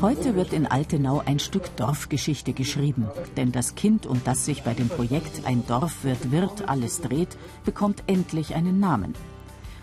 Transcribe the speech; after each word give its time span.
Heute 0.00 0.34
wird 0.34 0.52
in 0.52 0.66
Altenau 0.66 1.22
ein 1.24 1.38
Stück 1.38 1.76
Dorfgeschichte 1.76 2.52
geschrieben, 2.52 3.08
denn 3.36 3.52
das 3.52 3.74
Kind, 3.74 4.06
um 4.06 4.20
das 4.24 4.44
sich 4.44 4.62
bei 4.62 4.74
dem 4.74 4.88
Projekt 4.88 5.44
Ein 5.44 5.66
Dorf 5.66 6.04
wird 6.04 6.30
wird 6.30 6.68
alles 6.68 7.00
dreht, 7.00 7.36
bekommt 7.64 8.02
endlich 8.06 8.54
einen 8.54 8.80
Namen. 8.80 9.14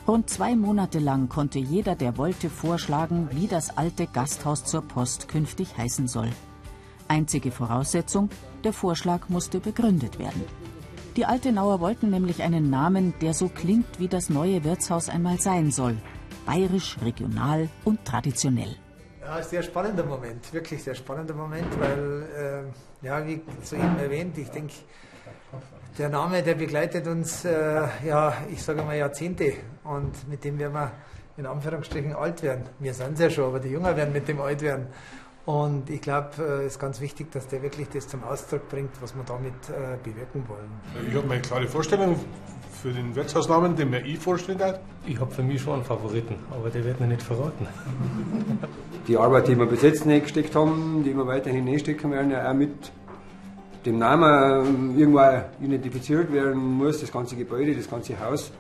Rund 0.08 0.30
zwei 0.30 0.56
Monate 0.56 1.00
lang 1.00 1.28
konnte 1.28 1.60
jeder, 1.60 1.96
der 1.96 2.18
wollte, 2.18 2.50
vorschlagen, 2.50 3.30
wie 3.34 3.48
das 3.48 3.78
alte 3.78 4.08
Gasthaus 4.08 4.64
zur 4.64 4.82
Post 4.82 5.28
künftig 5.28 5.78
heißen 5.78 6.08
soll. 6.08 6.30
Einzige 7.10 7.52
Voraussetzung, 7.52 8.30
der 8.64 8.74
Vorschlag 8.74 9.28
musste 9.30 9.60
begründet 9.60 10.18
werden. 10.18 10.44
Die 11.18 11.26
Altenauer 11.26 11.80
wollten 11.82 12.10
nämlich 12.10 12.42
einen 12.42 12.70
Namen, 12.70 13.14
der 13.22 13.34
so 13.34 13.50
klingt, 13.50 14.00
wie 14.00 14.08
das 14.08 14.30
neue 14.30 14.64
Wirtshaus 14.64 15.10
einmal 15.10 15.40
sein 15.40 15.72
soll. 15.72 15.98
Bayerisch, 16.46 16.98
regional 17.02 17.70
und 17.84 18.06
traditionell. 18.06 18.78
Ja, 19.28 19.44
sehr 19.44 19.62
spannender 19.62 20.06
Moment, 20.06 20.54
wirklich 20.54 20.82
sehr 20.82 20.96
spannender 20.96 21.34
Moment, 21.34 21.68
weil, 21.82 22.64
äh, 23.04 23.06
ja, 23.06 23.28
wie 23.28 23.42
soeben 23.62 24.00
erwähnt, 24.00 24.38
ich 24.38 24.50
denke, 24.50 24.74
der 25.98 26.08
Name, 26.08 26.42
der 26.42 26.56
begleitet 26.56 27.06
uns, 27.08 27.44
äh, 27.44 27.82
ja, 28.06 28.38
ich 28.50 28.64
sage 28.64 28.84
mal 28.84 28.96
Jahrzehnte 28.96 29.52
und 29.84 30.30
mit 30.30 30.46
dem 30.46 30.58
werden 30.58 30.76
wir 30.76 30.94
in 31.36 31.46
Anführungsstrichen 31.46 32.16
alt 32.16 32.42
werden. 32.42 32.70
Wir 32.80 32.94
sind 32.94 33.16
es 33.16 33.20
ja 33.20 33.30
schon, 33.30 33.46
aber 33.48 33.60
die 33.60 33.68
Jünger 33.68 33.98
werden 33.98 34.14
mit 34.14 34.30
dem 34.30 34.40
alt 34.40 34.62
werden. 34.62 34.88
Und 35.46 35.90
ich 35.90 36.00
glaube, 36.00 36.30
es 36.38 36.40
äh, 36.40 36.68
ist 36.68 36.80
ganz 36.80 37.02
wichtig, 37.02 37.30
dass 37.32 37.50
der 37.50 37.62
wirklich 37.62 37.90
das 37.90 38.08
zum 38.08 38.24
Ausdruck 38.24 38.70
bringt, 38.70 38.92
was 39.02 39.14
wir 39.14 39.24
damit 39.24 39.54
äh, 39.70 39.98
bewirken 40.02 40.48
wollen. 40.48 40.72
Ich 41.06 41.14
habe 41.14 41.28
meine 41.28 41.42
klare 41.42 41.68
Vorstellung 41.68 42.18
für 42.88 42.94
den 42.94 43.14
Wirtshausnamen, 43.16 43.76
den 43.76 43.90
mir 43.90 44.06
ich 44.06 44.18
vorstellen 44.18 44.60
darf. 44.60 44.80
Ich 45.06 45.20
habe 45.20 45.30
für 45.30 45.44
mich 45.44 45.62
schon 45.62 45.74
einen 45.74 45.84
Favoriten, 45.84 46.36
aber 46.52 46.70
der 46.70 46.86
wird 46.86 47.02
mir 47.02 47.08
nicht 47.08 47.22
verraten. 47.22 47.68
Die 49.08 49.18
Arbeit, 49.18 49.50
die 49.50 49.58
wir 49.58 49.66
bis 49.66 49.82
jetzt 49.82 50.06
gesteckt 50.06 50.56
haben, 50.56 51.04
die 51.04 51.14
wir 51.14 51.28
weiterhin 51.28 51.78
stecken 51.80 52.12
werden, 52.12 52.32
ja 52.32 52.50
auch 52.50 52.54
mit 52.54 52.92
dem 53.86 54.00
Namen 54.00 54.98
irgendwo 54.98 55.22
identifiziert 55.62 56.32
werden 56.32 56.62
muss, 56.62 57.02
das 57.02 57.12
ganze 57.12 57.36
Gebäude, 57.36 57.76
das 57.76 57.90
ganze 57.90 58.18
Haus. 58.20 58.52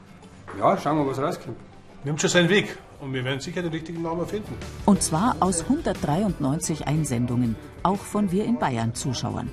Ja, 0.59 0.77
schauen 0.77 0.97
wir, 0.97 1.07
was 1.07 1.21
rauskommt. 1.21 1.57
Nimmt 2.03 2.19
schon 2.19 2.29
seinen 2.29 2.49
Weg 2.49 2.77
und 2.99 3.13
wir 3.13 3.23
werden 3.23 3.39
sicher 3.39 3.61
den 3.61 3.71
richtigen 3.71 4.01
Namen 4.01 4.25
finden. 4.25 4.53
Und 4.85 5.01
zwar 5.03 5.37
aus 5.39 5.61
193 5.61 6.85
Einsendungen, 6.85 7.55
auch 7.83 7.99
von 7.99 8.31
Wir 8.31 8.43
in 8.43 8.57
Bayern 8.59 8.93
Zuschauern. 8.93 9.49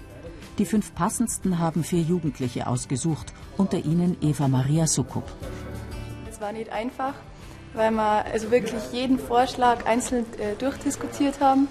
Die 0.59 0.67
fünf 0.67 0.95
passendsten 0.95 1.59
haben 1.59 1.83
vier 1.83 2.03
Jugendliche 2.03 2.69
ausgesucht, 2.69 3.33
unter 3.57 3.79
ihnen 3.79 4.17
Eva 4.21 4.47
Maria 4.47 4.87
Sukup. 4.87 5.25
Es 6.31 6.41
war 6.41 6.53
nicht 6.53 6.71
einfach, 6.71 7.15
weil 7.75 7.91
wir 7.91 8.25
also 8.27 8.53
wirklich 8.53 8.81
jeden 8.93 9.19
Vorschlag 9.19 9.85
einzeln 9.85 10.27
äh, 10.39 10.55
durchdiskutiert 10.57 11.41
haben. 11.41 11.67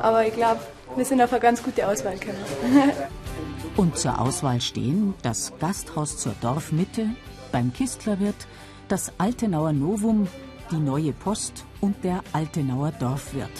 Aber 0.00 0.24
ich 0.24 0.34
glaube, 0.34 0.60
wir 0.94 1.04
sind 1.04 1.20
auf 1.20 1.32
eine 1.32 1.40
ganz 1.40 1.62
gute 1.64 1.88
Auswahl 1.88 2.16
gekommen. 2.16 2.38
Und 3.76 3.98
zur 3.98 4.20
Auswahl 4.20 4.60
stehen 4.60 5.14
das 5.22 5.52
Gasthaus 5.58 6.16
zur 6.16 6.34
Dorfmitte, 6.40 7.10
beim 7.50 7.72
Kistlerwirt, 7.72 8.46
das 8.88 9.12
Altenauer 9.18 9.72
Novum, 9.72 10.28
die 10.70 10.78
Neue 10.78 11.12
Post 11.12 11.64
und 11.80 12.04
der 12.04 12.22
Altenauer 12.32 12.92
Dorfwirt. 12.92 13.50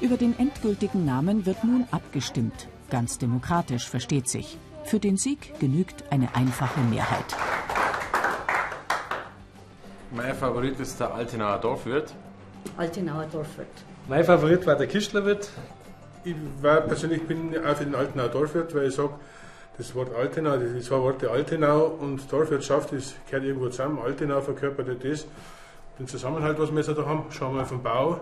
Über 0.00 0.16
den 0.16 0.38
endgültigen 0.38 1.04
Namen 1.04 1.44
wird 1.44 1.64
nun 1.64 1.86
abgestimmt. 1.90 2.68
Ganz 2.90 3.18
demokratisch, 3.18 3.88
versteht 3.88 4.28
sich. 4.28 4.56
Für 4.84 4.98
den 4.98 5.18
Sieg 5.18 5.58
genügt 5.60 6.04
eine 6.10 6.34
einfache 6.34 6.80
Mehrheit. 6.80 7.36
Mein 10.10 10.34
Favorit 10.34 10.80
ist 10.80 10.98
der 10.98 11.12
Altenauer 11.12 11.58
Dorfwirt. 11.58 12.14
Altenauer 12.78 13.26
Dorfwirt. 13.30 13.68
Mein 14.08 14.24
Favorit 14.24 14.66
war 14.66 14.74
der 14.74 14.86
Kistlerwirt. 14.86 15.50
Ich 16.24 16.34
war 16.62 16.80
persönlich 16.80 17.26
bin 17.26 17.54
auch 17.58 17.76
für 17.76 17.84
den 17.84 17.94
Altenauer 17.94 18.28
Dorfwirt, 18.28 18.74
weil 18.74 18.88
ich 18.88 18.94
sage, 18.94 19.12
das 19.76 19.94
Wort 19.94 20.14
Altenau, 20.14 20.56
die 20.56 20.80
zwei 20.80 20.98
Worte 20.98 21.30
Altenau 21.30 21.84
und 21.84 22.32
Dorfwirtschaft, 22.32 22.92
das 22.92 23.14
gehört 23.26 23.44
irgendwo 23.44 23.68
zusammen. 23.68 23.98
Altenau 24.02 24.40
verkörpert 24.40 25.04
das, 25.04 25.26
den 25.98 26.08
Zusammenhalt, 26.08 26.58
was 26.58 26.70
wir 26.70 26.78
jetzt 26.78 26.88
da 26.88 27.04
haben. 27.04 27.26
Schauen 27.30 27.54
wir 27.54 27.66
vom 27.66 27.82
Bau 27.82 28.20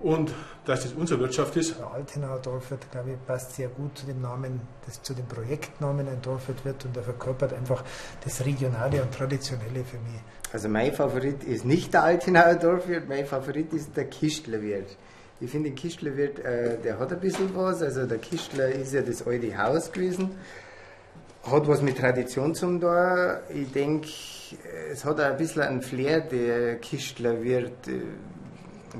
und 0.00 0.32
dass 0.64 0.82
das 0.82 0.92
unsere 0.92 1.20
Wirtschaft 1.20 1.56
ist. 1.56 1.78
Der 1.78 1.90
Altenauer 1.90 2.38
Dorfwirt, 2.38 2.90
glaube 2.90 3.12
ich, 3.12 3.26
passt 3.26 3.54
sehr 3.54 3.68
gut 3.68 3.96
zu 3.96 4.06
dem 4.06 4.20
Namen, 4.20 4.60
das, 4.86 5.02
zu 5.02 5.14
dem 5.14 5.26
Projektnamen 5.26 6.08
ein 6.08 6.22
Dorfwirt 6.22 6.64
wird 6.64 6.84
und 6.84 6.96
er 6.96 7.02
verkörpert 7.02 7.52
einfach 7.52 7.84
das 8.24 8.44
Regionale 8.44 9.02
und 9.02 9.12
Traditionelle 9.12 9.84
für 9.84 9.98
mich. 9.98 10.20
Also 10.52 10.68
mein 10.68 10.92
Favorit 10.92 11.44
ist 11.44 11.64
nicht 11.64 11.92
der 11.92 12.04
Altenauer 12.04 12.54
Dorfwirt, 12.54 13.08
mein 13.08 13.26
Favorit 13.26 13.72
ist 13.72 13.96
der 13.96 14.06
Kistlerwirt. 14.06 14.96
Ich 15.40 15.50
finde 15.50 15.70
den 15.70 15.76
Kistlerwirt, 15.76 16.38
äh, 16.38 16.78
der 16.78 16.98
hat 16.98 17.12
ein 17.12 17.20
bisschen 17.20 17.54
was. 17.54 17.82
Also 17.82 18.06
der 18.06 18.18
Kistler 18.18 18.68
ist 18.68 18.92
ja 18.92 19.02
das 19.02 19.26
alte 19.26 19.56
Haus 19.56 19.92
gewesen. 19.92 20.32
Hat 21.42 21.66
was 21.66 21.80
mit 21.80 21.96
Tradition 21.96 22.54
zum 22.54 22.80
da. 22.80 23.40
Ich 23.48 23.72
denke, 23.72 24.08
es 24.92 25.04
hat 25.04 25.18
auch 25.18 25.24
ein 25.24 25.36
bisschen 25.38 25.62
einen 25.62 25.80
Flair, 25.80 26.20
der 26.20 26.76
Kistlerwirt. 26.76 27.88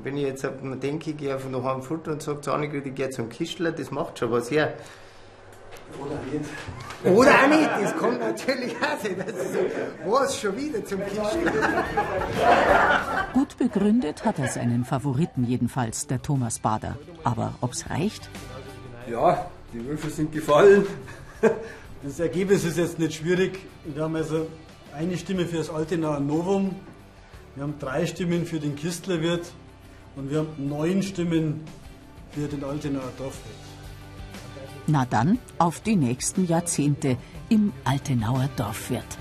Wenn 0.03 0.17
ich 0.17 0.23
jetzt 0.23 0.47
denke, 0.81 1.11
ich 1.11 1.17
gehe 1.17 1.37
von 1.37 1.51
daheim 1.51 1.81
fort 1.81 2.07
und 2.07 2.21
sage 2.21 2.41
zu 2.41 2.51
Annegret, 2.53 2.85
ich 2.85 2.95
gehe 2.95 3.09
zum 3.09 3.29
Kistler, 3.29 3.71
das 3.71 3.91
macht 3.91 4.19
schon 4.19 4.31
was 4.31 4.49
her. 4.49 4.73
Oder 5.99 6.17
nicht. 6.31 7.17
Oder 7.17 7.31
auch 7.31 7.47
nicht, 7.49 7.69
das 7.81 7.97
kommt 7.97 8.19
natürlich 8.19 8.73
auch 8.77 9.03
sein. 9.03 9.15
Das 9.17 9.35
ist, 9.35 9.57
was 10.05 10.39
schon 10.39 10.55
wieder 10.55 10.85
zum 10.85 11.01
Kistler. 11.01 11.51
Gut 13.33 13.57
begründet 13.57 14.23
hat 14.23 14.39
er 14.39 14.47
seinen 14.47 14.85
Favoriten 14.85 15.43
jedenfalls, 15.43 16.07
der 16.07 16.21
Thomas 16.21 16.59
Bader. 16.59 16.97
Aber 17.25 17.55
ob's 17.59 17.89
reicht? 17.89 18.29
Ja, 19.09 19.47
die 19.73 19.85
Würfel 19.85 20.09
sind 20.09 20.31
gefallen. 20.31 20.85
Das 22.03 22.19
Ergebnis 22.19 22.63
ist 22.63 22.77
jetzt 22.77 22.97
nicht 22.97 23.13
schwierig. 23.15 23.59
Wir 23.83 24.03
haben 24.03 24.15
also 24.15 24.47
eine 24.95 25.17
Stimme 25.17 25.45
für 25.45 25.57
das 25.57 25.69
Altenauer 25.69 26.19
Novum, 26.19 26.75
wir 27.55 27.63
haben 27.63 27.75
drei 27.79 28.05
Stimmen 28.05 28.45
für 28.45 28.59
den 28.59 28.75
Kistlerwirt 28.77 29.51
und 30.15 30.29
wir 30.29 30.39
haben 30.39 30.69
neun 30.69 31.01
Stimmen 31.03 31.61
für 32.31 32.47
den 32.47 32.63
Altenauer 32.63 33.11
Dorfwirt. 33.17 33.55
Na 34.87 35.05
dann, 35.05 35.37
auf 35.57 35.81
die 35.81 35.95
nächsten 35.95 36.47
Jahrzehnte 36.47 37.17
im 37.49 37.71
Altenauer 37.83 38.49
Dorfwirt. 38.57 39.17